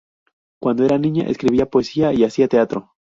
Cuando 0.59 0.83
era 0.83 0.97
niña, 0.97 1.27
escribía 1.29 1.69
poesía 1.69 2.11
y 2.11 2.23
hacía 2.23 2.47
teatro. 2.47 2.89